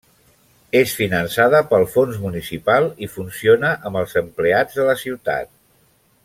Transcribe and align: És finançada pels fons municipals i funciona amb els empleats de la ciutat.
És 0.79 0.93
finançada 1.01 1.59
pels 1.73 1.93
fons 1.97 2.17
municipals 2.23 2.97
i 3.09 3.11
funciona 3.19 3.75
amb 3.91 4.01
els 4.03 4.17
empleats 4.23 4.81
de 4.81 4.89
la 4.93 4.97
ciutat. 5.07 5.55